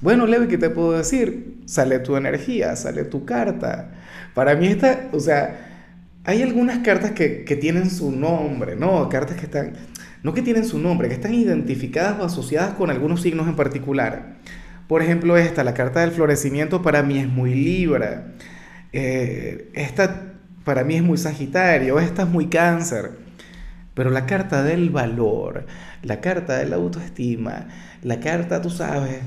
[0.00, 1.60] Bueno, Leo, ¿qué te puedo decir?
[1.66, 3.90] Sale tu energía, sale tu carta.
[4.34, 5.68] Para mí esta, o sea,
[6.24, 9.08] hay algunas cartas que, que, tienen su nombre, ¿no?
[9.08, 9.74] Cartas que están,
[10.22, 14.36] no que tienen su nombre, que están identificadas o asociadas con algunos signos en particular.
[14.88, 18.32] Por ejemplo, esta, la carta del florecimiento, para mí es muy Libra.
[18.92, 20.30] Eh, esta
[20.64, 23.12] para mí es muy Sagitario, esta es muy Cáncer.
[23.94, 25.66] Pero la carta del valor,
[26.02, 27.68] la carta de la autoestima,
[28.02, 29.18] la carta, tú sabes,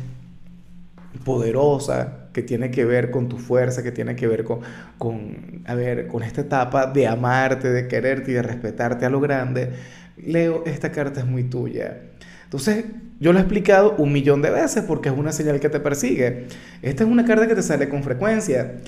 [1.24, 4.62] poderosa, que tiene que ver con tu fuerza, que tiene que ver con,
[4.98, 9.20] con, a ver, con esta etapa de amarte, de quererte y de respetarte a lo
[9.20, 9.72] grande,
[10.18, 12.02] Leo, esta carta es muy tuya.
[12.44, 12.86] Entonces,
[13.20, 16.48] yo lo he explicado un millón de veces porque es una señal que te persigue.
[16.82, 18.80] Esta es una carta que te sale con frecuencia.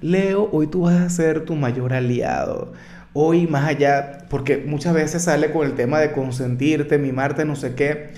[0.00, 2.72] Leo, hoy tú vas a ser tu mayor aliado.
[3.14, 7.74] Hoy más allá, porque muchas veces sale con el tema de consentirte, mimarte, no sé
[7.74, 8.10] qué.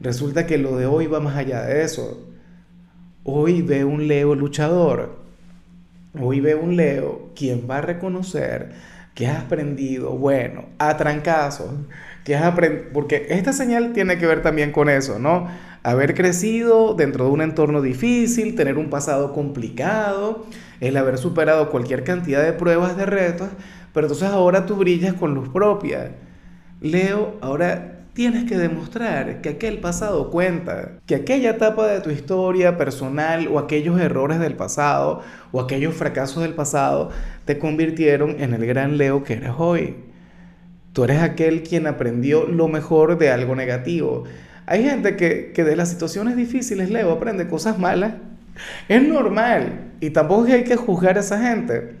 [0.00, 2.28] Resulta que lo de hoy va más allá de eso.
[3.24, 5.16] Hoy ve un Leo luchador.
[6.20, 8.72] Hoy ve un Leo quien va a reconocer
[9.14, 11.70] que has aprendido, bueno, a trancazos,
[12.24, 15.46] que has aprendido, porque esta señal tiene que ver también con eso, ¿no?
[15.84, 20.44] Haber crecido dentro de un entorno difícil, tener un pasado complicado,
[20.80, 23.50] el haber superado cualquier cantidad de pruebas, de retos,
[23.94, 26.10] pero entonces ahora tú brillas con luz propia.
[26.80, 32.76] Leo, ahora tienes que demostrar que aquel pasado cuenta, que aquella etapa de tu historia
[32.76, 37.10] personal o aquellos errores del pasado o aquellos fracasos del pasado
[37.46, 39.96] te convirtieron en el gran Leo que eres hoy.
[40.92, 44.24] Tú eres aquel quien aprendió lo mejor de algo negativo.
[44.66, 48.14] Hay gente que, que de las situaciones difíciles, Leo, aprende cosas malas.
[48.88, 51.96] Es normal y tampoco hay que juzgar a esa gente,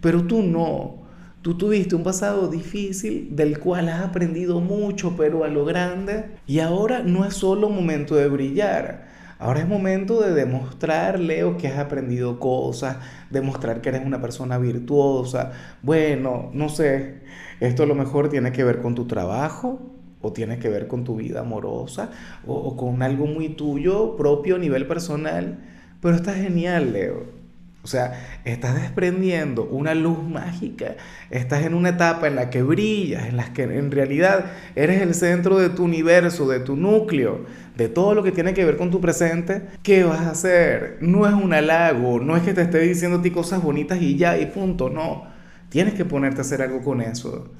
[0.00, 1.01] pero tú no.
[1.42, 6.36] Tú tuviste un pasado difícil del cual has aprendido mucho, pero a lo grande.
[6.46, 9.08] Y ahora no es solo momento de brillar.
[9.40, 12.98] Ahora es momento de demostrar, Leo, que has aprendido cosas,
[13.30, 15.50] demostrar que eres una persona virtuosa.
[15.82, 17.22] Bueno, no sé,
[17.58, 19.80] esto a lo mejor tiene que ver con tu trabajo,
[20.20, 22.10] o tiene que ver con tu vida amorosa,
[22.46, 25.58] o, con algo muy tuyo, propio a nivel personal.
[26.00, 27.41] Pero está genial, Leo.
[27.84, 30.94] O sea, estás desprendiendo una luz mágica,
[31.30, 35.14] estás en una etapa en la que brillas, en la que en realidad eres el
[35.14, 37.44] centro de tu universo, de tu núcleo,
[37.76, 39.62] de todo lo que tiene que ver con tu presente.
[39.82, 40.98] ¿Qué vas a hacer?
[41.00, 44.16] No es un halago, no es que te esté diciendo a ti cosas bonitas y
[44.16, 45.24] ya, y punto, no.
[45.68, 47.50] Tienes que ponerte a hacer algo con eso.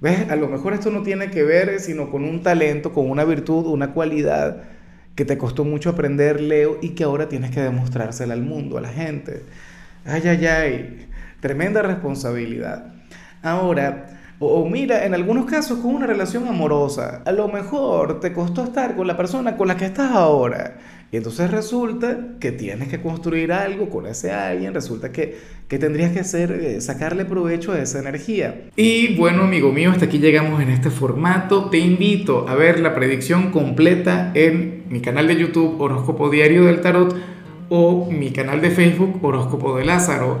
[0.00, 0.30] ¿Ves?
[0.30, 3.66] A lo mejor esto no tiene que ver sino con un talento, con una virtud,
[3.66, 4.62] una cualidad
[5.14, 8.80] que te costó mucho aprender, Leo, y que ahora tienes que demostrársela al mundo, a
[8.80, 9.42] la gente.
[10.04, 11.08] Ay, ay, ay,
[11.40, 12.92] tremenda responsabilidad.
[13.42, 18.64] Ahora, o, mira, en algunos casos con una relación amorosa, a lo mejor te costó
[18.64, 20.78] estar con la persona con la que estás ahora.
[21.12, 26.10] Y entonces resulta que tienes que construir algo con ese alguien, resulta que, que tendrías
[26.10, 28.62] que hacer, eh, sacarle provecho a esa energía.
[28.74, 31.70] Y bueno, amigo mío, hasta aquí llegamos en este formato.
[31.70, 36.80] Te invito a ver la predicción completa en mi canal de YouTube Horóscopo Diario del
[36.80, 37.14] Tarot
[37.68, 40.40] o mi canal de Facebook Horóscopo de Lázaro.